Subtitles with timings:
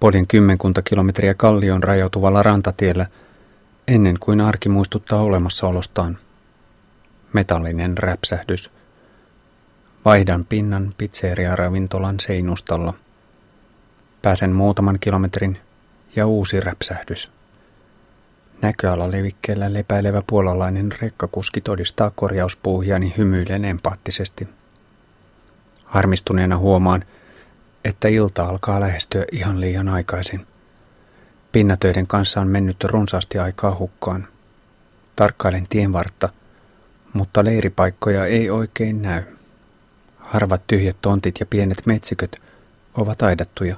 [0.00, 3.06] Podin kymmenkunta kilometriä kallioon rajautuvalla rantatiellä
[3.88, 6.18] ennen kuin arki muistuttaa olemassaolostaan.
[7.32, 8.70] Metallinen räpsähdys.
[10.04, 12.94] Vaihdan pinnan pizzeria-ravintolan seinustalla.
[14.22, 15.58] Pääsen muutaman kilometrin
[16.16, 17.30] ja uusi räpsähdys.
[18.62, 24.48] Näköalalevikkeellä lepäilevä puolalainen rekkakuski todistaa korjauspuuhiani hymyillen empaattisesti.
[25.84, 27.04] Harmistuneena huomaan,
[27.84, 30.46] että ilta alkaa lähestyä ihan liian aikaisin.
[31.52, 34.28] Pinnatöiden kanssa on mennyt runsaasti aikaa hukkaan.
[35.16, 36.28] Tarkkailen tienvartta,
[37.12, 39.22] mutta leiripaikkoja ei oikein näy.
[40.18, 42.36] Harvat tyhjät tontit ja pienet metsiköt
[42.94, 43.76] ovat aidattuja.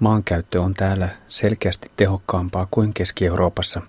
[0.00, 3.82] Maankäyttö on täällä selkeästi tehokkaampaa kuin Keski-Euroopassa.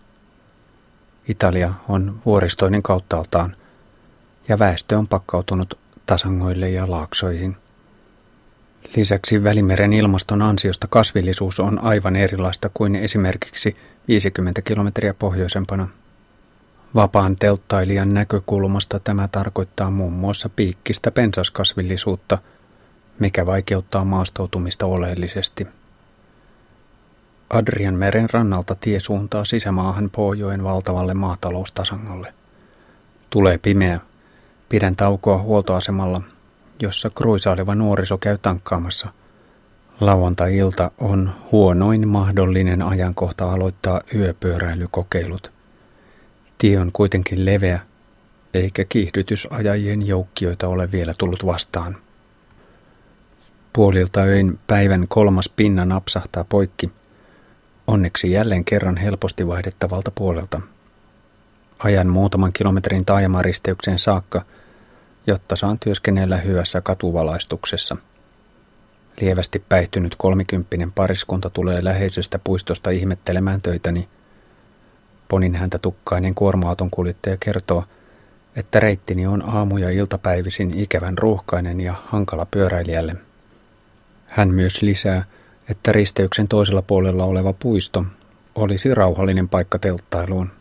[1.27, 3.55] Italia on vuoristoinen kauttaaltaan
[4.47, 7.57] ja väestö on pakkautunut tasangoille ja laaksoihin.
[8.95, 13.75] Lisäksi Välimeren ilmaston ansiosta kasvillisuus on aivan erilaista kuin esimerkiksi
[14.07, 15.87] 50 kilometriä pohjoisempana.
[16.95, 22.37] Vapaan telttailijan näkökulmasta tämä tarkoittaa muun muassa piikkistä pensaskasvillisuutta,
[23.19, 25.67] mikä vaikeuttaa maastoutumista oleellisesti.
[27.49, 32.33] Adrian meren rannalta tie suuntaa sisämaahan Pohjoen valtavalle maataloustasangolle.
[33.29, 33.99] Tulee pimeä.
[34.69, 36.21] Pidän taukoa huoltoasemalla
[36.81, 39.07] jossa kruisaileva nuoriso käy tankkaamassa.
[39.99, 45.51] Lauantai-ilta on huonoin mahdollinen ajankohta aloittaa yöpyöräilykokeilut.
[46.57, 47.79] Tie on kuitenkin leveä,
[48.53, 51.97] eikä kiihdytysajajien joukkioita ole vielä tullut vastaan.
[53.73, 56.91] Puolilta öin päivän kolmas pinna napsahtaa poikki,
[57.87, 60.61] onneksi jälleen kerran helposti vaihdettavalta puolelta.
[61.79, 64.41] Ajan muutaman kilometrin taajamaristeykseen saakka–
[65.27, 67.97] jotta saan työskennellä hyvässä katuvalaistuksessa.
[69.21, 74.07] Lievästi päihtynyt kolmikymppinen pariskunta tulee läheisestä puistosta ihmettelemään töitäni.
[75.27, 77.83] Ponin häntä tukkainen kuorma-auton kuljettaja kertoo,
[78.55, 83.15] että reittini on aamu- ja iltapäivisin ikävän ruuhkainen ja hankala pyöräilijälle.
[84.25, 85.25] Hän myös lisää,
[85.69, 88.05] että risteyksen toisella puolella oleva puisto
[88.55, 90.51] olisi rauhallinen paikka telttailuun.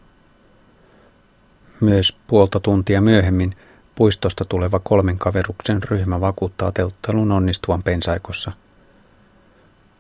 [1.81, 3.57] Myös puolta tuntia myöhemmin–
[3.99, 8.53] Puistosta tuleva kolmen kaveruksen ryhmä vakuuttaa telttelun onnistuvan pensaikossa.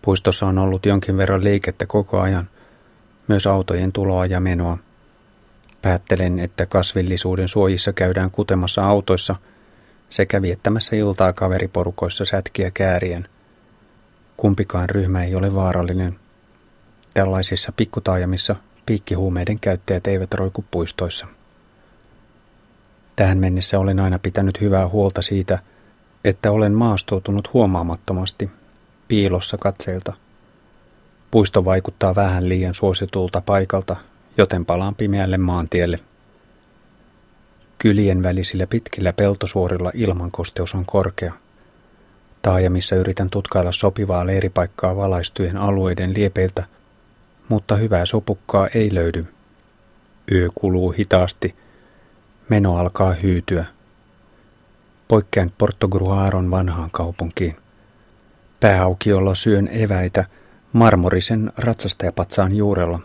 [0.02, 2.48] Puistossa on ollut jonkin verran liikettä koko ajan,
[3.28, 4.78] myös autojen tuloa ja menoa.
[5.82, 9.36] Päättelen, että kasvillisuuden suojissa käydään kutemassa autoissa
[10.10, 13.28] sekä viettämässä iltaa kaveriporukoissa sätkiä käärien.
[14.36, 16.18] Kumpikaan ryhmä ei ole vaarallinen.
[17.14, 18.56] Tällaisissa pikkutaajamissa
[18.86, 21.26] piikkihuumeiden käyttäjät eivät roiku puistoissa.
[23.18, 25.58] Tähän mennessä olen aina pitänyt hyvää huolta siitä,
[26.24, 28.50] että olen maastoutunut huomaamattomasti,
[29.08, 30.12] piilossa katseilta.
[31.30, 33.96] Puisto vaikuttaa vähän liian suositulta paikalta,
[34.36, 36.00] joten palaan pimeälle maantielle.
[37.78, 41.32] Kylien välisillä pitkillä peltosuorilla ilmankosteus on korkea.
[42.42, 46.64] Taajamissa yritän tutkailla sopivaa leiripaikkaa valaistujen alueiden liepeiltä,
[47.48, 49.26] mutta hyvää sopukkaa ei löydy.
[50.32, 51.54] Yö kuluu hitaasti–
[52.48, 53.64] Meno alkaa hyytyä.
[55.08, 57.56] Poikkean Portogruaron vanhaan kaupunkiin.
[58.60, 60.24] Pääaukiolla syön eväitä
[60.72, 63.00] marmorisen ratsastajapatsaan juurella.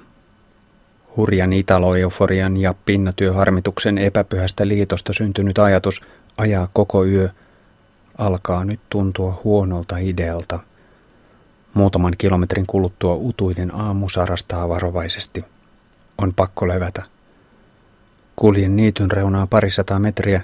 [1.17, 6.01] Hurjan italoeuforian ja pinnatyöharmituksen epäpyhästä liitosta syntynyt ajatus
[6.37, 7.29] ajaa koko yö
[8.17, 10.59] alkaa nyt tuntua huonolta idealta.
[11.73, 15.45] Muutaman kilometrin kuluttua utuiden aamu sarastaa varovaisesti.
[16.17, 17.12] On pakko levätä.
[18.35, 20.41] Kuljen niityn reunaa parisataa metriä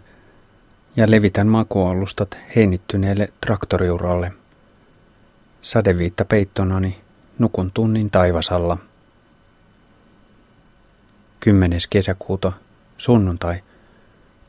[0.95, 4.31] ja levitän makualustat heinittyneelle traktoriuralle.
[5.61, 7.01] Sadeviitta peittonani,
[7.39, 8.77] nukun tunnin taivasalla.
[11.39, 11.79] 10.
[11.89, 12.51] kesäkuuta,
[12.97, 13.63] sunnuntai,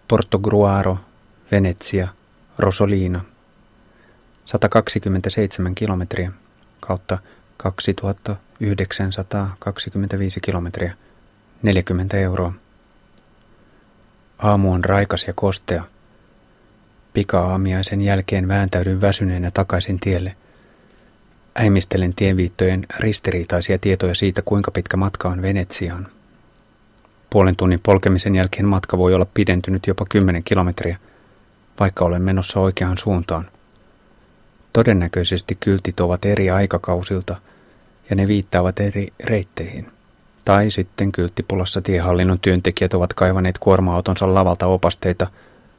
[0.09, 0.99] Portogruaro,
[1.51, 2.09] Venetsia,
[2.59, 3.21] Rosolina.
[4.45, 6.33] 127 kilometriä
[6.81, 7.19] kautta
[7.57, 10.95] 2925 kilometriä,
[11.63, 12.53] 40 euroa.
[14.43, 15.85] Aamu on raikas ja kostea.
[17.13, 20.37] Pika-aamiaisen jälkeen vääntäydyn väsyneenä takaisin tielle.
[21.55, 26.09] Äimistelen tienviittojen ristiriitaisia tietoja siitä, kuinka pitkä matka on Venetsiaan.
[27.31, 30.99] Puolen tunnin polkemisen jälkeen matka voi olla pidentynyt jopa 10 kilometriä,
[31.81, 33.49] vaikka olen menossa oikeaan suuntaan.
[34.73, 37.37] Todennäköisesti kyltit ovat eri aikakausilta
[38.11, 40.00] ja ne viittaavat eri reitteihin.
[40.45, 45.27] Tai sitten kylttipulassa tiehallinnon työntekijät ovat kaivaneet kuorma-autonsa lavalta opasteita,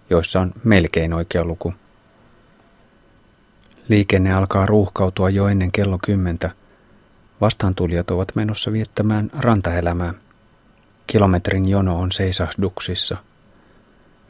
[0.10, 1.74] joissa on melkein oikea luku.
[3.88, 6.52] Liikenne alkaa ruuhkautua jo ennen kello kymmentä.
[7.42, 10.13] Vastaantulijat ovat menossa viettämään rantaelämää.
[11.07, 13.18] Kilometrin jono on seisahduksissa.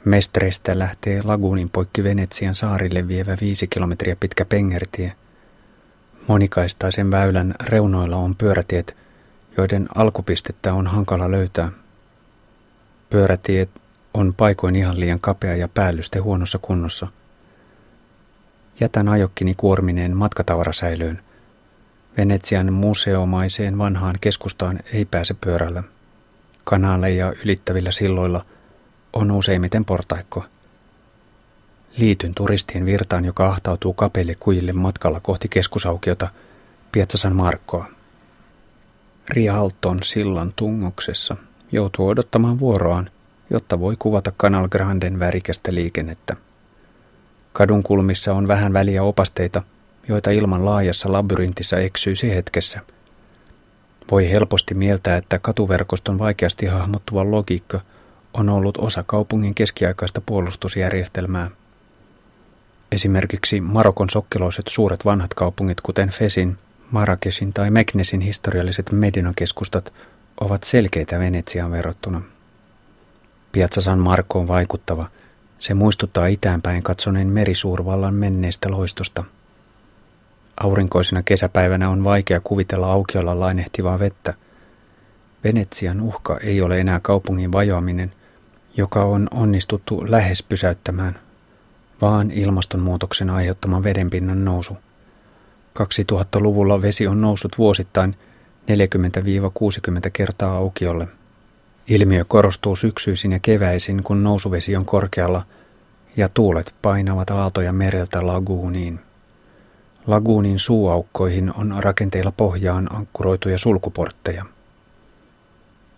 [0.06, 5.16] Mestreistä lähtee laguunin poikki Venetsian saarille vievä viisi kilometriä pitkä pengertie.
[6.28, 9.01] Monikaistaisen väylän reunoilla on pyörätiet,
[9.62, 11.72] joiden alkupistettä on hankala löytää.
[13.10, 13.70] Pyörätiet
[14.14, 17.08] on paikoin ihan liian kapea ja päällyste huonossa kunnossa.
[18.80, 21.22] Jätän ajokkini kuormineen matkatavarasäilöön.
[22.18, 25.84] Venetsian museomaiseen vanhaan keskustaan ei pääse pyörällä.
[26.64, 28.46] Kanaaleja ylittävillä silloilla
[29.14, 30.46] on useimmiten portaikko.
[31.98, 36.28] Liityn turistien virtaan, joka ahtautuu kapeille kujille matkalla kohti keskusaukiota
[36.92, 38.01] Piazza San Marcoa.
[39.30, 41.36] Rialton sillan tungoksessa
[41.72, 43.10] joutuu odottamaan vuoroaan,
[43.50, 46.38] jotta voi kuvata Canal Granden värikästä liikennettä.
[47.54, 49.62] Kadun kulmissa on vähän väliä opasteita,
[50.08, 52.80] joita ilman laajassa labyrintissä eksyisi hetkessä.
[54.12, 57.82] Voi helposti mieltää, että katuverkoston vaikeasti hahmottuva logiikka
[58.34, 61.52] on ollut osa kaupungin keskiaikaista puolustusjärjestelmää.
[62.92, 66.58] Esimerkiksi Marokon sokkeloiset suuret vanhat kaupungit, kuten Fesin,
[66.92, 69.94] Marrakeshin tai Meknesin historialliset Medina-keskustat,
[70.42, 72.22] ovat selkeitä Venetsiaan verrattuna.
[73.52, 75.10] Piazza San Marco on vaikuttava.
[75.60, 79.24] Se muistuttaa itäänpäin katsoneen merisuurvallan menneestä loistosta.
[80.58, 84.34] Aurinkoisena kesäpäivänä on vaikea kuvitella aukiolla lainehtivaa vettä.
[85.44, 88.14] Venetsian uhka ei ole enää kaupungin vajoaminen,
[88.78, 91.20] joka on onnistuttu lähes pysäyttämään,
[92.02, 94.78] vaan ilmastonmuutoksen aiheuttama vedenpinnan nousu.
[95.80, 98.16] 2000-luvulla vesi on noussut vuosittain
[98.72, 98.74] 40-60
[100.14, 101.08] kertaa aukiolle–
[101.88, 105.46] Ilmiö korostuu syksyisin ja keväisin, kun nousuvesi on korkealla
[106.18, 109.00] ja tuulet painavat aaltoja mereltä laguuniin.
[110.08, 114.46] Laguunin suuaukkoihin on rakenteilla pohjaan ankkuroituja sulkuportteja.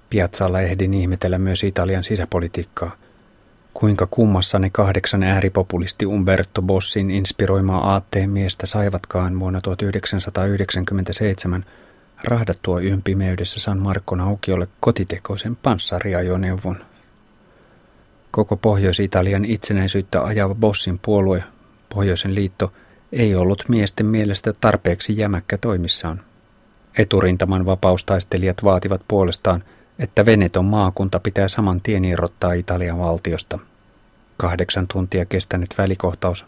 [0.10, 2.92] Piazzalla ehdin ihmetellä myös Italian sisäpolitiikkaa.
[3.74, 11.66] Kuinka kummassa ne kahdeksan ääripopulisti Umberto Bossin inspiroimaa aatteen miestä saivatkaan vuonna 1997
[12.24, 16.78] rahdattua yön pimeydessä San Markon aukiolle kotitekoisen panssariajoneuvon.
[18.32, 21.44] Koko Pohjois-Italian itsenäisyyttä ajava Bossin puolue,
[21.94, 22.74] Pohjoisen liitto,
[23.12, 26.22] ei ollut miesten mielestä tarpeeksi jämäkkä toimissaan.
[26.98, 29.64] Eturintaman vapaustaistelijat vaativat puolestaan,
[30.00, 33.60] että Veneton maakunta pitää saman tien irrottaa Italian valtiosta.
[34.38, 36.46] Kahdeksan tuntia kestänyt välikohtaus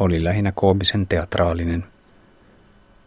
[0.00, 1.84] oli lähinnä koomisen teatraalinen.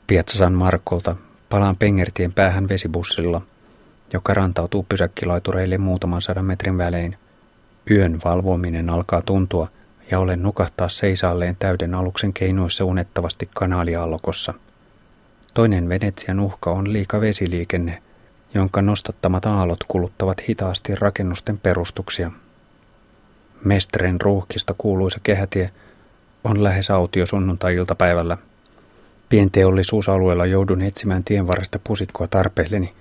[0.08, 1.16] Piazza San Markolta
[1.50, 3.42] Palaan Pengertien päähän vesibussilla,
[4.14, 7.18] joka rantautuu pysäkkilaitureille muutaman sadan metrin välein.
[7.92, 9.68] Yön valvominen alkaa tuntua
[10.12, 14.54] ja olen nukahtaa seisaalleen täyden aluksen keinoissa unettavasti kanaaliallokossa.
[15.54, 18.02] Toinen Venetsian uhka on liika vesiliikenne,
[18.54, 22.32] jonka nostattamat aallot kuluttavat hitaasti rakennusten perustuksia.
[23.64, 25.72] Mestren ruuhkista kuuluisa kehätie
[26.44, 28.38] on lähes autio sunnuntai-iltapäivällä–
[29.30, 32.94] Pienteollisuusalueella joudun etsimään tien varresta pusikkoa tarpeelleni.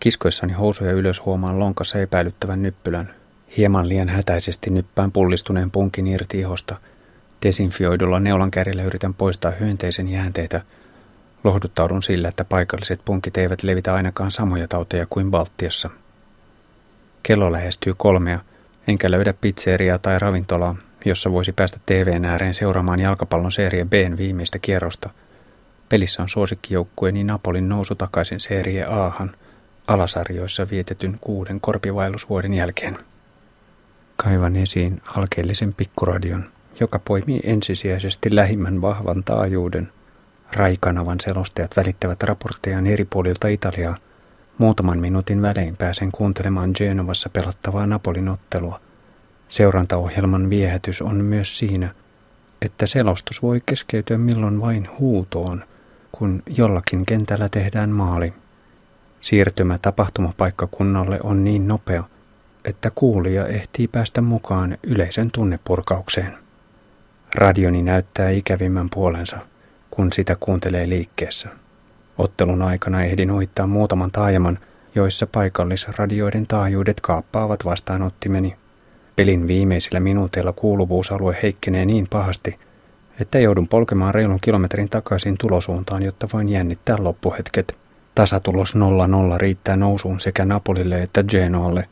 [0.00, 3.14] Kiskoissani housuja ylös huomaan lonkassa epäilyttävän nyppylän.
[3.56, 6.76] Hieman liian hätäisesti nyppään pullistuneen punkin irti ihosta.
[7.42, 10.60] Desinfioidulla neulankärjellä yritän poistaa hyönteisen jäänteitä.
[11.44, 15.90] Lohduttaudun sillä, että paikalliset punkit eivät levitä ainakaan samoja tauteja kuin Baltiassa.
[17.22, 18.40] Kello lähestyy kolmea,
[18.88, 24.58] enkä löydä pizzeriaa tai ravintolaa, jossa voisi päästä TVn ääreen seuraamaan jalkapallon serie Bn viimeistä
[24.58, 25.10] kierrosta–
[25.88, 29.36] Pelissä on suosikkijoukkueeni Napolin nousu takaisin Serie Ahan
[29.86, 32.98] alasarjoissa vietetyn kuuden korpivailusvuoden jälkeen.
[34.16, 36.44] Kaivan esiin alkeellisen pikkuradion,
[36.80, 39.88] joka poimii ensisijaisesti lähimmän vahvan taajuuden.
[40.54, 43.96] Raikanavan selostajat välittävät raporttejaan eri puolilta Italiaa.
[44.58, 48.80] Muutaman minuutin välein pääsen kuuntelemaan Genovassa pelattavaa Napolin ottelua.
[49.48, 51.94] Seurantaohjelman viehätys on myös siinä,
[52.62, 55.64] että selostus voi keskeytyä milloin vain huutoon–
[56.18, 58.32] kun jollakin kentällä tehdään maali.
[59.20, 62.04] Siirtymä tapahtumapaikkakunnalle on niin nopea,
[62.64, 66.34] että kuulija ehtii päästä mukaan yleisön tunnepurkaukseen.
[67.34, 69.38] Radioni näyttää ikävimmän puolensa,
[69.96, 71.48] kun sitä kuuntelee liikkeessä.
[72.18, 74.58] Ottelun aikana ehdin ohittaa muutaman taajaman,
[74.94, 78.56] joissa paikallisradioiden taajuudet kaappaavat vastaanottimeni.
[79.16, 82.58] Pelin viimeisillä minuuteilla kuuluvuusalue heikkenee niin pahasti,
[83.20, 87.76] että joudun polkemaan reilun kilometrin takaisin tulosuuntaan, jotta voin jännittää loppuhetket.
[88.14, 88.78] Tasatulos 0-0
[89.38, 91.88] riittää nousuun sekä Napolille että Genoalle.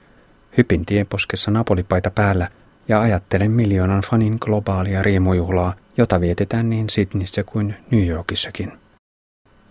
[0.58, 2.48] Hypin tienposkessa Napolipaita päällä
[2.88, 8.72] ja ajattelen miljoonan fanin globaalia riemujuhlaa, jota vietetään niin Sydnissä kuin New Yorkissakin.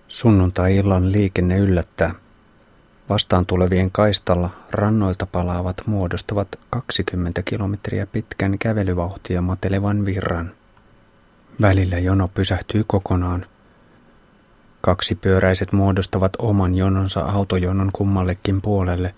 [0.08, 2.16] Sunnuntai-illan liikenne yllättää.
[3.10, 10.52] Vastaan tulevien kaistalla rannoilta palaavat muodostavat 20 kilometriä pitkän kävelyvauhtia matelevan virran.
[11.62, 13.46] Välillä jono pysähtyy kokonaan.
[14.82, 19.14] Kaksi pyöräiset muodostavat oman jononsa autojonon kummallekin puolelle,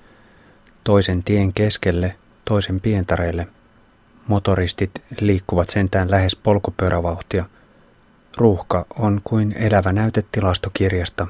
[0.83, 3.47] toisen tien keskelle, toisen pientareille.
[4.27, 7.45] Motoristit liikkuvat sentään lähes polkupyörävauhtia.
[8.37, 11.27] Ruuhka on kuin elävä näyte tilastokirjasta.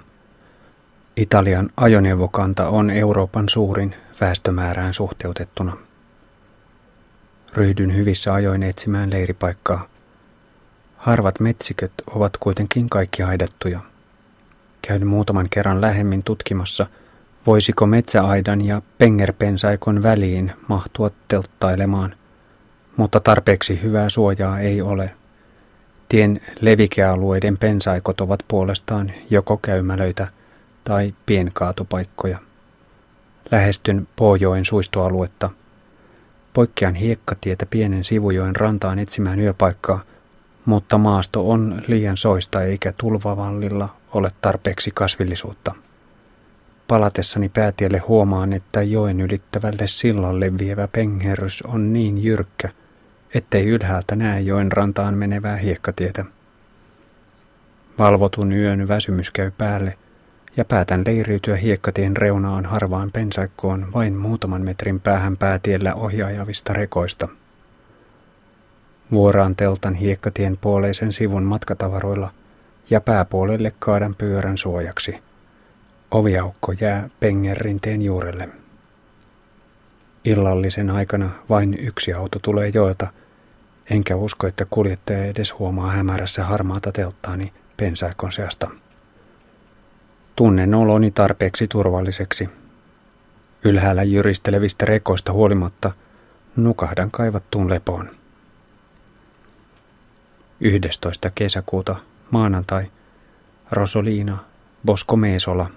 [1.17, 5.77] Italian ajoneuvokanta on Euroopan suurin väestömäärään suhteutettuna.
[7.53, 9.87] Ryhdyn hyvissä ajoin etsimään leiripaikkaa.
[10.97, 13.79] Harvat metsiköt ovat kuitenkin kaikki aidattuja.
[14.81, 16.87] Käyn muutaman kerran lähemmin tutkimassa,
[17.47, 22.15] voisiko metsäaidan ja pengerpensaikon väliin mahtua telttailemaan,
[22.97, 25.11] mutta tarpeeksi hyvää suojaa ei ole.
[26.09, 30.27] Tien levikealueiden pensaikot ovat puolestaan joko käymälöitä
[30.83, 32.37] tai pienkaatopaikkoja.
[33.51, 35.49] Lähestyn Pohjoen suistoaluetta.
[36.53, 40.03] Poikkean hiekkatietä pienen sivujoen rantaan etsimään yöpaikkaa–
[40.65, 45.75] mutta maasto on liian soista eikä tulvavallilla ole tarpeeksi kasvillisuutta.
[46.87, 52.69] Palatessani päätielle huomaan, että joen ylittävälle sillalle vievä pengherrys on niin jyrkkä,
[53.33, 56.25] ettei ylhäältä näe joen rantaan menevää hiekkatietä.
[57.99, 59.97] Valvotun yön väsymys käy päälle
[60.57, 67.27] ja päätän leiriytyä hiekkatien reunaan harvaan pensaikkoon vain muutaman metrin päähän päätiellä ohjaajavista rekoista–
[69.13, 72.31] Vuoraan teltan hiekkatien puoleisen sivun matkatavaroilla
[72.89, 75.19] ja pääpuolelle kaadan pyörän suojaksi.
[76.11, 78.49] Oviaukko jää pengerrinteen juurelle.
[80.25, 83.07] Illallisen aikana vain yksi auto tulee joelta,
[83.89, 88.69] enkä usko, että kuljettaja edes huomaa hämärässä harmaata telttaani pensaikon seasta.
[90.35, 92.49] Tunnen oloni tarpeeksi turvalliseksi.
[93.63, 95.91] Ylhäällä jyristelevistä rekoista huolimatta
[96.55, 98.09] nukahdan kaivattuun lepoon.
[100.59, 101.31] 11.
[101.35, 101.95] kesäkuuta
[102.31, 102.91] maanantai
[103.71, 104.37] Rosolina
[104.85, 105.69] Bosko Meesola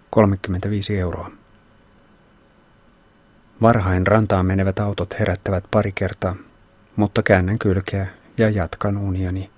[0.09, 1.31] 35 euroa.
[3.61, 6.35] Varhain rantaan menevät autot herättävät pari kertaa,
[6.95, 9.49] mutta käännän kylkeä ja jatkan unioni.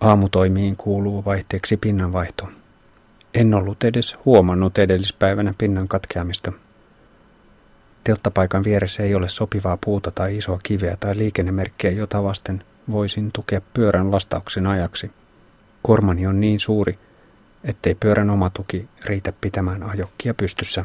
[0.00, 2.48] Aamutoimiin kuuluu vaihteeksi pinnanvaihto.
[3.34, 6.52] En ollut edes huomannut edellispäivänä pinnan katkeamista.
[8.04, 13.60] Telttapaikan vieressä ei ole sopivaa puuta tai isoa kiveä tai liikennemerkkiä, jota vasten voisin tukea
[13.74, 15.10] pyörän lastauksen ajaksi.
[15.82, 16.98] Kormani on niin suuri,
[17.64, 20.84] ettei pyörän oma tuki riitä pitämään ajokkia pystyssä.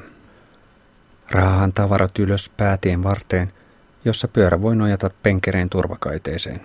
[1.32, 3.54] Raahan tavarat ylös päätien varteen,
[4.06, 6.62] jossa pyörä voi nojata penkereen turvakaiteeseen.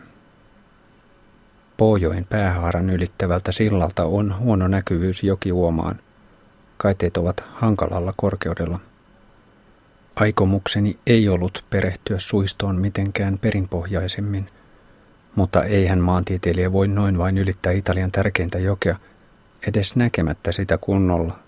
[1.76, 6.00] Pohjoen päähaaran ylittävältä sillalta on huono näkyvyys jokiuomaan.
[6.76, 8.81] Kaiteet ovat hankalalla korkeudella.
[10.17, 14.47] Aikomukseni ei ollut perehtyä suistoon mitenkään perinpohjaisemmin,
[15.35, 18.97] mutta eihän maantieteilijä voi noin vain ylittää Italian tärkeintä jokea,
[19.67, 21.38] edes näkemättä sitä kunnolla.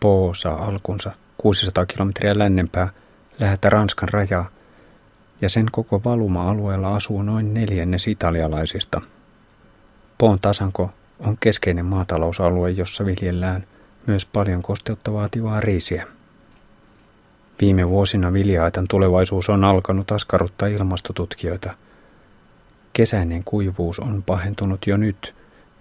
[0.00, 2.88] Po saa alkunsa 600 kilometriä lännempää
[3.38, 4.50] läheltä Ranskan rajaa–
[5.40, 9.00] ja sen koko valuma-alueella asuu noin neljännes italialaisista.
[10.18, 13.66] Poon tasanko on keskeinen maatalousalue, jossa viljellään
[14.06, 16.06] myös paljon kosteutta vaativaa riisiä.
[17.60, 21.74] Viime vuosina viljaaitan tulevaisuus on alkanut askarruttaa ilmastotutkijoita.
[22.92, 25.34] Kesäinen kuivuus on pahentunut jo nyt,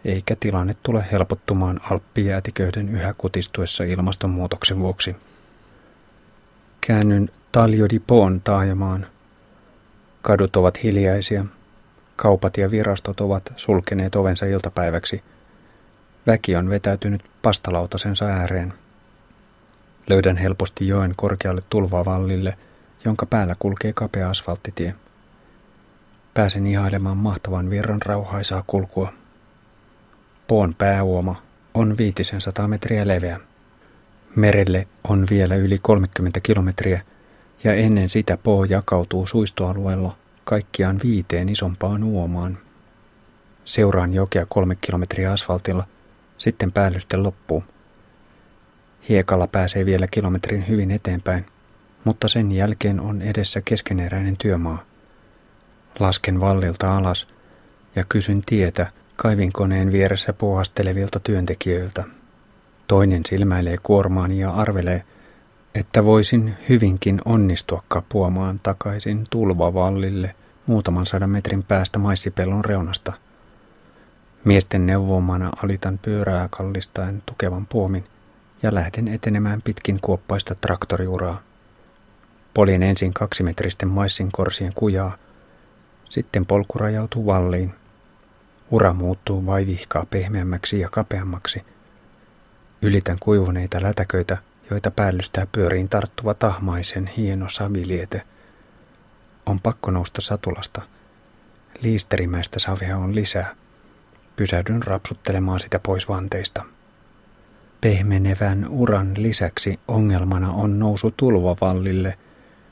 [0.06, 5.16] eikä tilanne tule helpottumaan alppijäätiköiden yhä kutistuessa ilmastonmuutoksen vuoksi.
[6.82, 9.08] Käännyn Taljo di Poon taajamaan,
[10.24, 11.46] Kadut ovat hiljaisia.
[12.16, 15.24] Kaupat ja virastot ovat sulkeneet ovensa iltapäiväksi.
[16.28, 18.74] Väki on vetäytynyt pastalautasensa ääreen.
[20.10, 22.58] Löydän helposti joen korkealle tulvavallille,
[23.06, 24.96] jonka päällä kulkee kapea asfalttitie.
[26.34, 29.14] Pääsen ihailemaan mahtavan virran rauhaisaa kulkua.
[30.48, 31.42] Poon pääuoma
[31.74, 33.40] on viitisen sata metriä leveä.
[34.36, 37.02] Merelle on vielä yli 30 kilometriä–
[37.64, 42.58] ja ennen sitä Po jakautuu suistoalueella kaikkiaan viiteen isompaan uomaan.
[43.66, 45.88] Seuraan jokea kolme kilometriä asfaltilla,
[46.38, 47.64] sitten päällyste loppuu.
[49.10, 51.46] Hiekalla pääsee vielä kilometrin hyvin eteenpäin,
[52.04, 54.84] mutta sen jälkeen on edessä keskeneräinen työmaa.
[56.00, 57.28] Lasken vallilta alas
[57.96, 58.92] ja kysyn tietä
[59.24, 62.04] kaivinkoneen vieressä puuhastelevilta työntekijöiltä.
[62.88, 65.04] Toinen silmäilee kuormaani ja arvelee,
[65.76, 73.14] että voisin hyvinkin onnistua kapuamaan takaisin tulvavallille muutaman sadan metrin päästä maissipellon reunasta.
[74.44, 78.04] Miesten neuvomana alitan pyörää kallistaen tukevan puomin
[78.64, 81.42] ja lähden etenemään pitkin kuoppaista traktoriuraa.
[82.54, 85.18] Poljen ensin kaksimetristen maissin korsien kujaa,
[86.10, 87.83] sitten polku rajautuu valliin.
[88.74, 91.66] Ura muuttuu vaivihkaa pehmeämmäksi ja kapeammaksi.
[92.82, 94.38] Ylitän kuivuneita lätäköitä,
[94.70, 98.22] joita päällystää pyöriin tarttuva tahmaisen hieno saviliete.
[99.46, 100.82] On pakko nousta satulasta.
[101.82, 103.56] Liisterimäistä savea on lisää.
[104.36, 106.64] Pysähdyn rapsuttelemaan sitä pois vanteista.
[107.82, 112.18] Pehmenevän uran lisäksi ongelmana on nousu tulvavallille,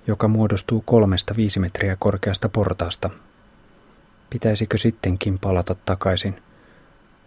[0.07, 3.09] joka muodostuu kolmesta viisi metriä korkeasta portaasta.
[4.31, 6.41] Pitäisikö sittenkin palata takaisin?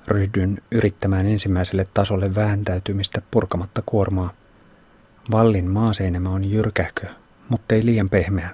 [0.09, 4.33] Ryhdyn yrittämään ensimmäiselle tasolle vääntäytymistä purkamatta kuormaa.
[5.31, 7.07] Vallin maaseinämä on jyrkähkö,
[7.49, 8.51] mutta ei liian pehmeä.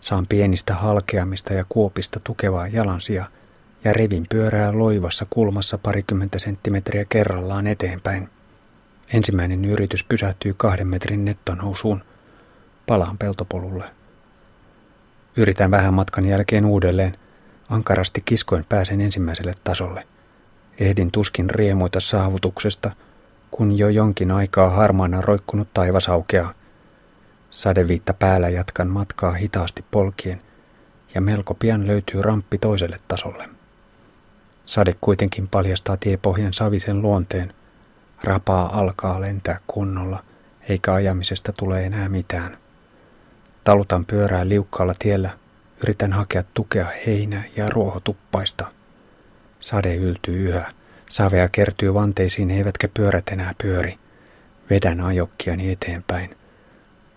[0.00, 3.24] Saan pienistä halkeamista ja kuopista tukevaa jalansia–
[3.84, 8.28] ja revin pyörää loivassa kulmassa parikymmentä senttimetriä kerrallaan eteenpäin.
[9.12, 12.02] Ensimmäinen yritys pysähtyy kahden metrin nettonousuun.
[12.86, 13.84] Palaan peltopolulle.
[15.36, 17.16] Yritän vähän matkan jälkeen uudelleen.
[17.70, 20.06] Ankarasti kiskoin pääsen ensimmäiselle tasolle.
[20.78, 22.90] Ehdin tuskin riemuita saavutuksesta,
[23.50, 26.54] kun jo jonkin aikaa harmaana roikkunut taivas aukeaa.
[27.50, 30.42] Sadeviitta päällä jatkan matkaa hitaasti polkien,
[31.14, 33.48] ja melko pian löytyy ramppi toiselle tasolle.
[34.66, 37.54] Sade kuitenkin paljastaa tiepohjan savisen luonteen.
[38.24, 40.22] Rapaa alkaa lentää kunnolla,
[40.68, 42.58] eikä ajamisesta tule enää mitään.
[43.64, 45.30] Talutan pyörää liukkaalla tiellä,
[45.82, 48.66] yritän hakea tukea heinä- ja ruohotuppaista.
[49.60, 50.72] Sade yltyy yhä,
[51.08, 53.98] savea kertyy vanteisiin eivätkä pyörät enää pyöri.
[54.70, 56.36] Vedän ajokkiani eteenpäin.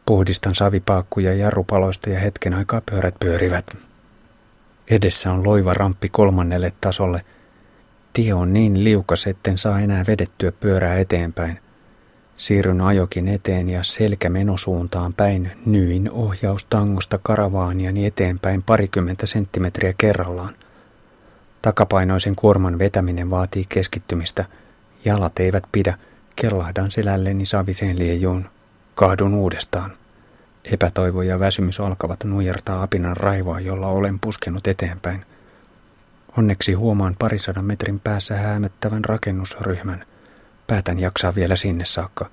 [0.06, 3.78] Puhdistan savipaakkuja jarrupaloista ja hetken aikaa pyörät pyörivät.
[4.90, 7.22] Edessä on loiva ramppi kolmannelle tasolle–
[8.14, 11.60] Tie on niin liukas, etten saa enää vedettyä pyörää eteenpäin.
[12.38, 20.56] Siirryn ajokin eteen ja selkä menosuuntaan päin nyin ohjaustangosta karavaaniani eteenpäin parikymmentä senttimetriä kerrallaan.
[21.62, 24.46] Takapainoisen kuorman vetäminen vaatii keskittymistä.
[25.06, 25.98] Jalat eivät pidä.
[26.36, 28.50] Kellahdan selälleni saviseen liejuun.
[28.96, 29.92] Kahdun uudestaan.
[30.64, 35.26] Epätoivo ja väsymys alkavat nujertaa apinan raivoa, jolla olen puskenut eteenpäin.
[36.38, 40.06] Onneksi huomaan parisadan metrin päässä häämöttävän rakennusryhmän.
[40.68, 42.30] Päätän jaksaa vielä sinne saakka.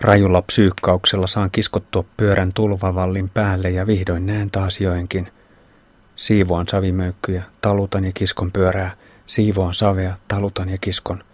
[0.00, 5.32] Rajulla psyykkauksella saan kiskottua pyörän tulvavallin päälle ja vihdoin näen taas joenkin.
[6.16, 8.96] Siivoan savimöykkyjä, talutan ja kiskon pyörää.
[9.26, 11.24] Siivoan savea, talutan ja kiskon.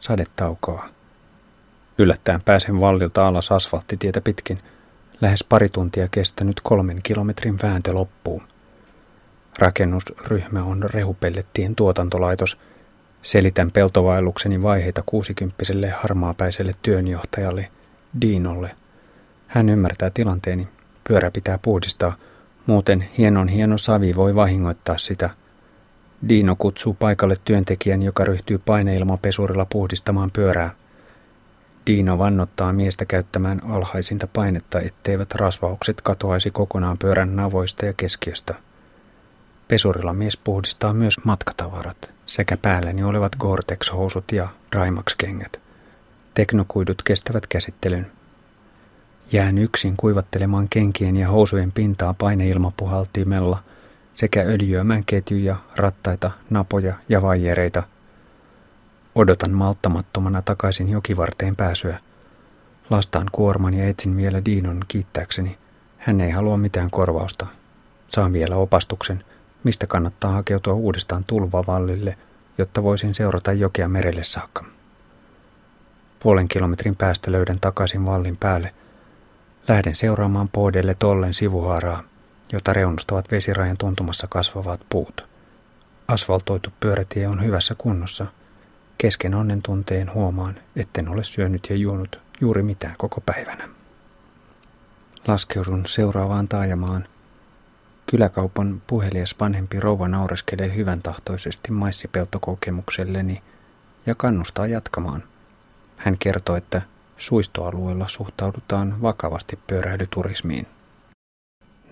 [0.00, 0.88] Sade taukoaa.
[1.98, 4.58] Yllättäen pääsen vallilta alas asfalttitietä pitkin.
[5.20, 8.42] Lähes pari tuntia kestänyt kolmen kilometrin vääntö loppuun.
[9.58, 12.58] Rakennusryhmä on rehupellettien tuotantolaitos.
[13.22, 17.68] Selitän peltovaellukseni vaiheita kuusikymppiselle harmaapäiselle työnjohtajalle,
[18.20, 18.70] Diinolle.
[19.46, 20.68] Hän ymmärtää tilanteeni.
[21.08, 22.16] Pyörä pitää puhdistaa,
[22.66, 25.30] muuten hienon hieno savi voi vahingoittaa sitä.
[26.28, 30.70] Diino kutsuu paikalle työntekijän, joka ryhtyy paineilmapesurilla puhdistamaan pyörää.
[31.86, 38.54] Diino vannottaa miestä käyttämään alhaisinta painetta, etteivät rasvaukset katoaisi kokonaan pyörän navoista ja keskiöstä.
[39.68, 45.60] Pesurilla mies puhdistaa myös matkatavarat sekä päälläni olevat Gore-Tex-housut ja Drymax-kengät.
[46.34, 48.06] Teknokuidut kestävät käsittelyn.
[49.32, 53.62] Jään yksin kuivattelemaan kenkien ja housujen pintaa paineilmapuhaltimella
[54.14, 57.82] sekä öljyämään ketjuja, rattaita, napoja ja vaijereita.
[59.14, 61.98] Odotan malttamattomana takaisin jokivarteen pääsyä.
[62.90, 65.58] Lastaan kuorman ja etsin vielä Diinon kiittääkseni.
[65.98, 67.46] Hän ei halua mitään korvausta.
[68.08, 69.24] Saan vielä opastuksen–
[69.64, 72.18] mistä kannattaa hakeutua uudestaan tulvavallille,
[72.58, 74.64] jotta voisin seurata jokea merelle saakka.
[76.20, 78.74] Puolen kilometrin päästä löydän takaisin vallin päälle.
[79.68, 82.02] Lähden seuraamaan poodelle tollen sivuhaaraa,
[82.52, 85.26] jota reunustavat vesirajan tuntumassa kasvavat puut.
[86.08, 88.26] Asfaltoitu pyörätie on hyvässä kunnossa.
[88.98, 93.68] Kesken onnen tunteen huomaan, etten ole syönyt ja juonut juuri mitään koko päivänä.
[95.26, 97.08] Laskeudun seuraavaan taajamaan–
[98.10, 103.42] Kyläkaupan puhelias vanhempi rouva naureskelee hyvän tahtoisesti maissipeltokokemukselleni
[104.06, 105.22] ja kannustaa jatkamaan.
[105.96, 106.82] Hän kertoo, että
[107.16, 110.66] suistoalueella suhtaudutaan vakavasti pyöräilyturismiin.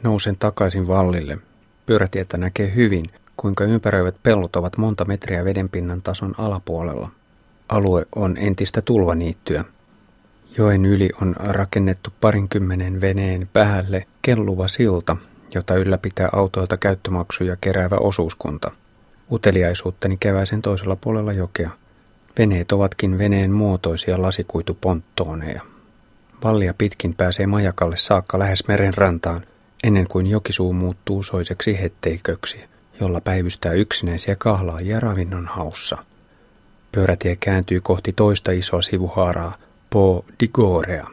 [0.03, 1.39] Nousen takaisin vallille.
[1.87, 7.11] Pyörätietä näkee hyvin, kuinka ympäröivät pellot ovat monta metriä vedenpinnan tason alapuolella.
[7.69, 9.65] Alue on entistä tulvaniittyä.
[10.59, 15.17] Joen yli on rakennettu parinkymmenen veneen päälle kelluva silta,
[15.57, 18.71] jota ylläpitää autoilta käyttömaksuja keräävä osuuskunta.
[19.33, 21.71] Uteliaisuuttani keväisen toisella puolella jokea.
[22.39, 25.63] Veneet ovatkin veneen muotoisia lasikuituponttooneja.
[26.45, 29.47] Vallia pitkin pääsee majakalle saakka lähes meren rantaan,
[29.85, 32.65] ennen kuin jokisuu muuttuu soiseksi hetteiköksi,
[33.01, 35.99] jolla päivystää yksinäisiä kahlaajia ravinnon haussa.
[36.93, 39.55] Pyörätie kääntyy kohti toista isoa sivuhaaraa,
[39.91, 41.07] Po Digorea.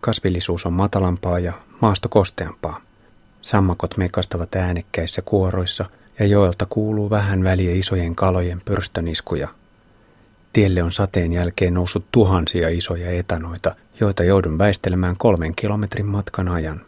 [0.00, 2.80] Kasvillisuus on matalampaa ja maasto kosteampaa.
[3.42, 5.84] Sammakot mekastavat äänekkäissä kuoroissa
[6.18, 9.48] ja joelta kuuluu vähän väliä isojen kalojen pörstöniskuja.
[10.52, 16.80] Tielle on sateen jälkeen noussut tuhansia isoja etanoita, joita joudun väistelemään kolmen kilometrin matkan ajan.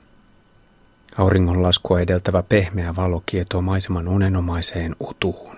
[1.19, 5.57] Auringonlaskua edeltävä pehmeä valo kietoo maiseman unenomaiseen utuun.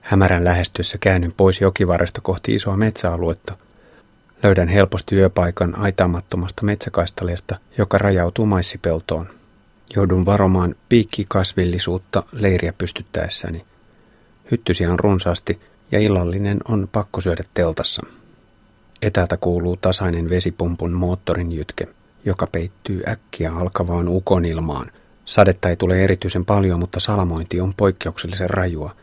[0.00, 3.56] Hämärän lähestyessä käännyn pois jokivarresta kohti isoa metsäaluetta.
[4.42, 9.35] Löydän helposti yöpaikan aitaamattomasta metsäkaistaleesta, joka rajautuu maissipeltoon.
[9.94, 13.64] Joudun varomaan piikkikasvillisuutta leiriä pystyttäessäni.
[14.50, 15.60] Hyttysiä on runsaasti
[15.92, 18.02] ja illallinen on pakko syödä teltassa.
[19.02, 21.88] Etäältä kuuluu tasainen vesipumpun moottorin jytke,
[22.24, 24.90] joka peittyy äkkiä alkavaan ukonilmaan.
[25.24, 28.96] Sadetta ei tule erityisen paljon, mutta salamointi on poikkeuksellisen rajua.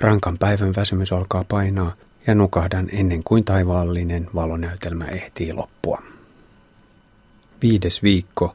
[0.00, 1.92] Rankan päivän väsymys alkaa painaa
[2.26, 6.02] ja nukahdan ennen kuin taivaallinen valonäytelmä ehtii loppua.
[7.62, 8.54] Viides viikko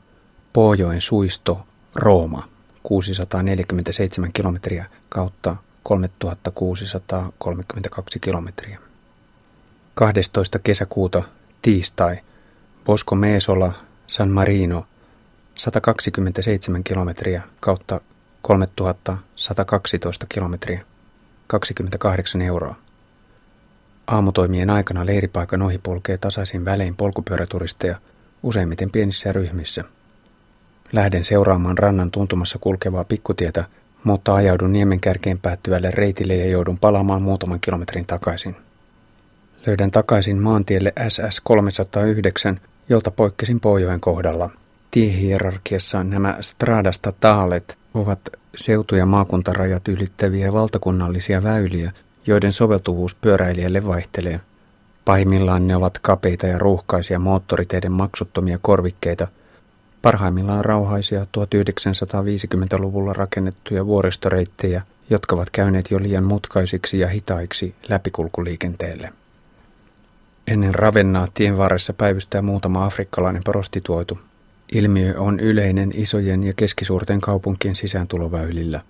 [0.53, 2.49] Pohjoen suisto, Rooma,
[2.83, 8.79] 647 kilometriä kautta 3632 kilometriä.
[9.95, 10.59] 12.
[10.59, 11.23] kesäkuuta,
[11.61, 12.19] tiistai,
[12.85, 13.73] Bosco Meesola,
[14.07, 14.85] San Marino,
[15.55, 18.01] 127 kilometriä kautta
[18.41, 20.85] 3112 kilometriä,
[21.47, 22.75] 28 euroa.
[24.07, 27.99] Aamutoimien aikana leiripaikan ohi polkee tasaisin välein polkupyöräturisteja,
[28.43, 29.83] useimmiten pienissä ryhmissä–
[30.91, 33.65] Lähden seuraamaan rannan tuntumassa kulkevaa pikkutietä,
[34.03, 38.55] mutta ajaudun niemen kärkeen päättyvälle reitille ja joudun palaamaan muutaman kilometrin takaisin.
[39.65, 44.49] Löydän takaisin maantielle SS 309, jolta poikkesin Pohjoen kohdalla.
[44.91, 48.19] Tiehierarkiassa nämä stradasta taalet ovat
[48.55, 51.91] seutu- ja maakuntarajat ylittäviä valtakunnallisia väyliä,
[52.27, 54.39] joiden soveltuvuus pyöräilijälle vaihtelee.
[55.05, 59.27] Pahimmillaan ne ovat kapeita ja ruuhkaisia moottoriteiden maksuttomia korvikkeita–
[60.01, 69.13] Parhaimmillaan rauhaisia 1950-luvulla rakennettuja vuoristoreittejä, jotka ovat käyneet jo liian mutkaisiksi ja hitaiksi läpikulkuliikenteelle.
[70.47, 74.19] Ennen Ravennaa tien varressa päivystää muutama afrikkalainen prostituoitu.
[74.71, 78.81] Ilmiö on yleinen isojen ja keskisuurten kaupunkien sisääntuloväylillä.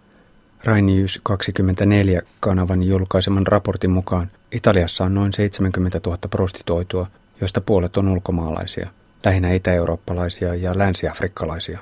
[0.63, 7.07] Rainius 24 kanavan julkaiseman raportin mukaan Italiassa on noin 70 000 prostituoitua,
[7.41, 8.89] joista puolet on ulkomaalaisia–
[9.23, 11.79] lähinnä itä-eurooppalaisia ja länsi-afrikkalaisia.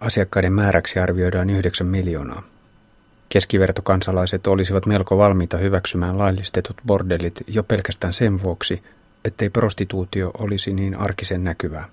[0.00, 2.42] Asiakkaiden määräksi arvioidaan 9 miljoonaa.
[3.28, 8.82] Keskivertokansalaiset olisivat melko valmiita hyväksymään laillistetut bordellit jo pelkästään sen vuoksi,
[9.24, 11.88] ettei prostituutio olisi niin arkisen näkyvää.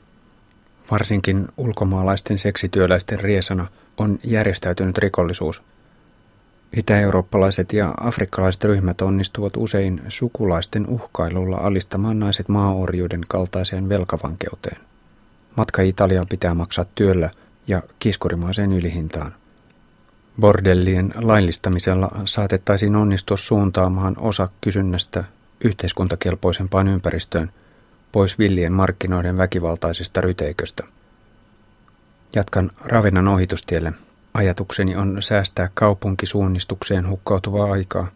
[0.91, 5.61] Varsinkin ulkomaalaisten seksityöläisten riesana on järjestäytynyt rikollisuus–
[6.73, 14.77] Itä-eurooppalaiset ja afrikkalaiset ryhmät onnistuvat usein sukulaisten uhkailulla alistamaan naiset maaorjuuden kaltaiseen velkavankeuteen.
[15.55, 17.29] Matka Italiaan pitää maksaa työllä
[17.67, 19.33] ja kiskurimaiseen ylihintaan.
[20.41, 25.23] Bordellien laillistamisella saatettaisiin onnistua suuntaamaan osa kysynnästä
[25.63, 27.51] yhteiskuntakelpoisempaan ympäristöön
[28.11, 30.83] pois villien markkinoiden väkivaltaisesta ryteiköstä.
[32.35, 33.93] Jatkan Ravennan ohitustielle
[34.35, 38.07] Ajatukseni on säästää kaupunkisuunnistukseen hukkautuvaa aikaa.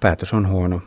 [0.00, 0.80] Päätös on huono.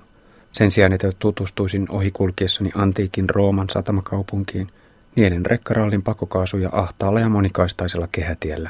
[0.52, 4.68] Sen sijaan, että tutustuisin ohikulkiessani antiikin Rooman satamakaupunkiin,
[5.16, 8.70] niiden rekkarallin pakokaasuja ahtaalla ja monikaistaisella kehätiellä.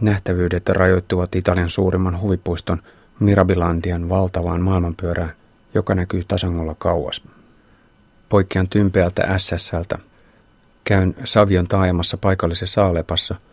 [0.00, 2.82] Nähtävyydet rajoittuvat Italian suurimman huvipuiston
[3.20, 5.32] Mirabilandian valtavaan maailmanpyörään,
[5.74, 7.22] joka näkyy tasangolla kauas.
[8.28, 9.98] Poikkean tympeältä SSLtä.
[10.84, 13.34] Käyn Savion taajamassa paikallisessa Alepassa–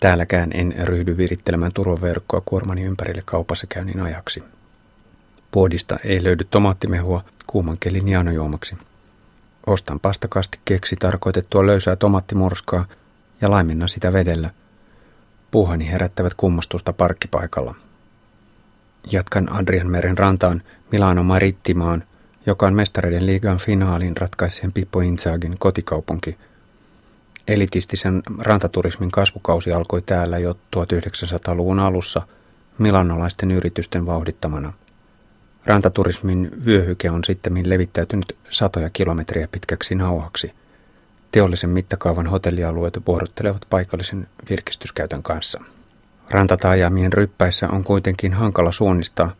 [0.00, 4.42] Täälläkään en ryhdy virittelemään turvaverkkoa kuormani ympärille kaupassa käynnin ajaksi.
[5.50, 8.76] Puodista ei löydy tomaattimehua kuuman kelin jaanojuomaksi.
[9.66, 12.86] Ostan pastakastikkeeksi tarkoitettua löysää tomaattimurskaa
[13.40, 14.50] ja laimennan sitä vedellä.
[15.50, 17.74] Puuhani herättävät kummastusta parkkipaikalla.
[19.12, 22.04] Jatkan Adrianmeren rantaan Milano Marittimaan,
[22.46, 26.36] joka on mestareiden liigan finaalin ratkaiseen Pippo Inzagin kotikaupunki–
[27.48, 32.22] Elitistisen rantaturismin kasvukausi alkoi täällä jo 1900-luvun alussa
[32.78, 34.72] milanolaisten yritysten vauhdittamana.
[35.66, 40.52] Rantaturismin vyöhyke on sitten levittäytynyt satoja kilometriä pitkäksi nauhaksi.
[41.32, 45.60] Teollisen mittakaavan hotellialueet vuorottelevat paikallisen virkistyskäytön kanssa.
[46.30, 49.30] Rantataajamien ryppäissä on kuitenkin hankala suunnistaa.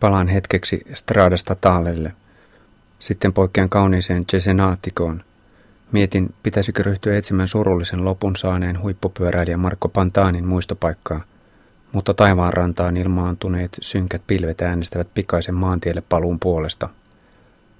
[0.00, 2.12] Palaan hetkeksi Stradasta taalelle.
[2.98, 5.24] Sitten poikkean kauniiseen Cesenaatikoon.
[5.94, 11.24] Mietin, pitäisikö ryhtyä etsimään surullisen lopun saaneen huippupyöräilijä Marko Pantaanin muistopaikkaa–
[11.94, 16.88] mutta taivaanrantaan ilmaantuneet synkät pilvet äänestävät pikaisen maantielle paluun puolesta.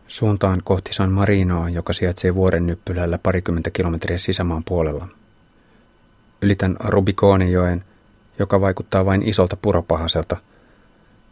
[0.09, 5.09] Suuntaan kohti San Marinoa, joka sijaitsee vuoren nyppylällä parikymmentä kilometriä sisämaan puolella.
[6.43, 7.85] Ylitän Rubikoonijoen,
[8.39, 10.37] joka vaikuttaa vain isolta puropahaselta.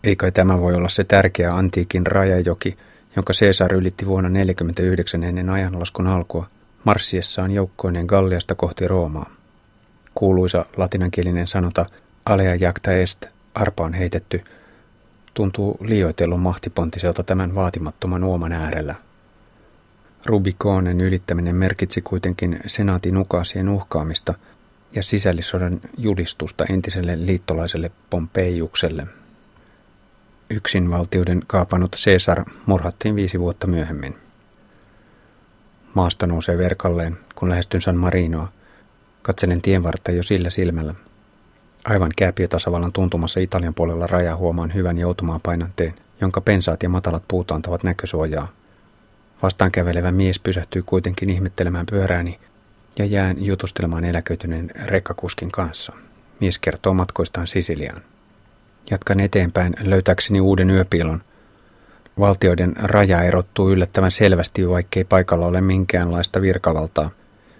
[0.04, 2.76] Eikä tämä voi olla se tärkeä antiikin rajajoki,
[3.16, 6.46] jonka Caesar ylitti vuonna 49 ennen ajanlaskun alkua,
[6.84, 9.30] marssiessaan joukkoineen Galliasta kohti Roomaa.
[10.14, 11.86] Kuuluisa latinankielinen sanota
[12.24, 14.44] Alea jacta est, arpa on heitetty,
[15.34, 18.94] tuntuu liioitellun mahtipontiselta tämän vaatimattoman uoman äärellä.
[20.26, 24.34] Rubikoonen ylittäminen merkitsi kuitenkin senaatin ukasien uhkaamista
[24.94, 29.06] ja sisällissodan julistusta entiselle liittolaiselle Pompeijukselle.
[30.50, 34.16] Yksinvaltiuden kaapanut Caesar murhattiin viisi vuotta myöhemmin.
[35.94, 38.48] Maasta nousee verkalleen, kun lähestyn San Marinoa.
[39.22, 40.94] Katselen tienvartta jo sillä silmällä–
[41.84, 47.50] Aivan kääpiötasavallan tuntumassa Italian puolella raja huomaan hyvän joutumaan painanteen, jonka pensaat ja matalat puut
[47.50, 48.48] antavat näkösuojaa.
[49.42, 52.38] Vastaan kävelevä mies pysähtyy kuitenkin ihmettelemään pyörääni
[52.98, 55.92] ja jään jutustelemaan eläköityneen rekkakuskin kanssa.
[56.40, 58.02] Mies kertoo matkoistaan Sisiliaan.
[58.90, 61.22] Jatkan eteenpäin löytääkseni uuden yöpiilon.
[62.18, 67.10] Valtioiden raja erottuu yllättävän selvästi, vaikkei paikalla ole minkäänlaista virkavaltaa.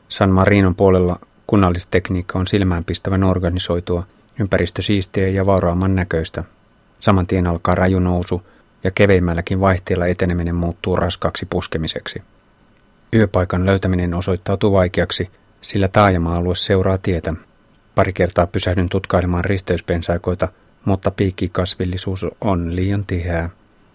[0.08, 4.06] San Marinon puolella Kunnallistekniikka on silmäänpistävän organisoitua,
[4.40, 6.44] ympäristö siistiä ja vauraamman näköistä.
[7.00, 8.42] Saman tien alkaa raju nousu
[8.84, 12.22] ja keveimmälläkin vaihteella eteneminen muuttuu raskaaksi puskemiseksi.
[13.14, 17.34] Yöpaikan löytäminen osoittautuu vaikeaksi, sillä taajama-alue seuraa tietä.
[17.94, 20.48] Pari kertaa pysähdyn tutkailemaan risteyspensaikoita,
[20.84, 23.50] mutta piikkikasvillisuus on liian tiheää.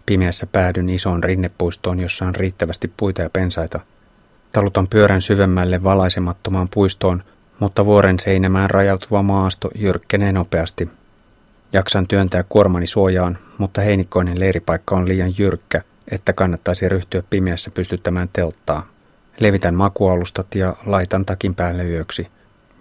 [0.07, 3.79] Pimeässä päädyn isoon rinnepuistoon, jossa on riittävästi puita ja pensaita.
[4.51, 7.23] Talutan pyörän syvemmälle valaisemattomaan puistoon,
[7.59, 10.89] mutta vuoren seinämään rajautuva maasto jyrkkenee nopeasti.
[11.73, 18.29] Jaksan työntää kuormani suojaan, mutta heinikkoinen leiripaikka on liian jyrkkä, että kannattaisi ryhtyä pimeässä pystyttämään
[18.33, 18.87] telttaa.
[19.39, 22.27] Levitän makualustat ja laitan takin päälle yöksi.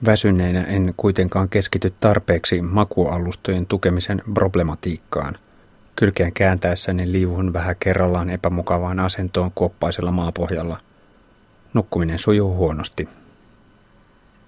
[0.06, 5.38] Väsyneenä en kuitenkaan keskity tarpeeksi makualustojen tukemisen problematiikkaan.
[5.96, 10.80] Kylkeen kääntäessäni liivun vähän kerrallaan epämukavaan asentoon kuoppaisella maapohjalla.
[11.74, 13.08] Nukkuminen sujuu huonosti.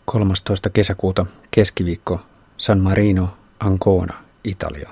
[0.04, 0.70] 13.
[0.70, 2.20] kesäkuuta keskiviikko
[2.56, 4.90] San Marino, Ancona, Italia.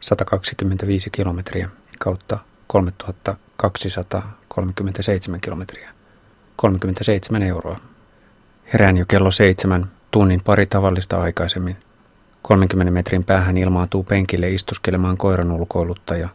[0.00, 5.90] 125 kilometriä kautta 3237 kilometriä.
[6.56, 7.78] 37 euroa.
[8.72, 11.76] Herään jo kello seitsemän, tunnin pari tavallista aikaisemmin.
[12.44, 16.28] 30 metrin päähän ilmaantuu penkille istuskelemaan koiran ulkoiluttaja.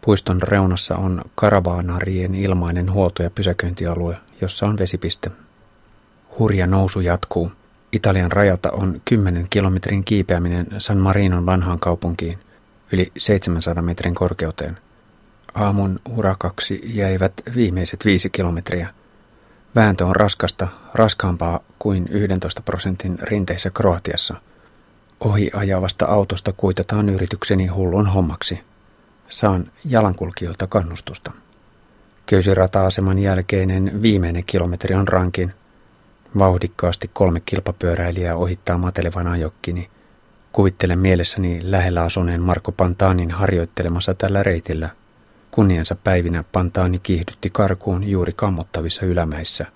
[0.00, 5.30] Puiston reunassa on karavaanarien ilmainen huolto- ja pysäköintialue, jossa on vesipiste.
[6.38, 7.52] Hurja nousu jatkuu.
[7.92, 12.38] Italian rajalta on 10 kilometrin kiipeäminen San Marinon vanhaan kaupunkiin
[12.92, 14.78] yli 700 metrin korkeuteen.
[15.54, 18.88] Aamun urakaksi jäivät viimeiset viisi kilometriä.
[19.74, 24.34] Vääntö on raskasta, raskaampaa kuin 11 prosentin rinteissä Kroatiassa.
[25.24, 28.60] Ohi ajavasta autosta kuitataan yritykseni hullun hommaksi.
[29.28, 31.32] Saan jalankulkijoilta kannustusta.
[32.26, 35.52] Köysirata-aseman jälkeinen viimeinen kilometri on rankin–
[36.38, 39.88] Vauhdikkaasti kolme kilpapyöräilijää ohittaa matelevan ajokkini.
[40.52, 44.88] Kuvittelen mielessäni lähellä asuneen Marko Pantaanin harjoittelemassa tällä reitillä.
[45.50, 49.66] Kunniansa päivinä Pantaani kiihdytti karkuun juuri kammottavissa ylämäissä.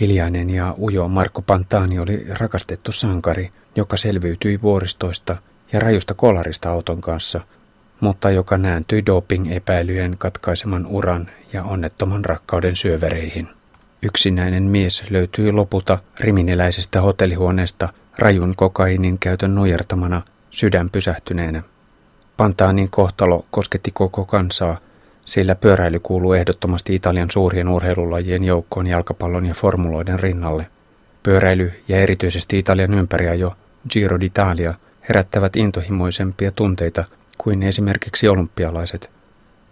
[0.00, 5.36] Hiljainen ja ujo Marko Pantaani oli rakastettu sankari, joka selviytyi vuoristoista
[5.72, 7.40] ja rajusta kolarista auton kanssa,
[8.00, 13.48] mutta joka nääntyi doping-epäilyjen katkaiseman uran ja onnettoman rakkauden syövereihin.
[14.02, 21.62] Yksinäinen mies löytyi lopulta rimineläisestä hotellihuoneesta rajun kokainin käytön nujertamana sydän pysähtyneenä.
[22.36, 24.78] Pantaanin kohtalo kosketti koko kansaa,
[25.24, 30.66] sillä pyöräily kuuluu ehdottomasti Italian suurien urheilulajien joukkoon jalkapallon ja formuloiden rinnalle.
[31.22, 33.56] Pyöräily ja erityisesti Italian ympäriajo
[33.90, 34.74] Giro d'Italia
[35.08, 37.04] herättävät intohimoisempia tunteita
[37.38, 39.10] kuin esimerkiksi olympialaiset.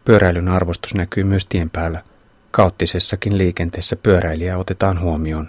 [0.05, 2.03] Pyöräilyn arvostus näkyy myös tien päällä–
[2.53, 5.49] Kaottisessakin liikenteessä pyöräilijä otetaan huomioon.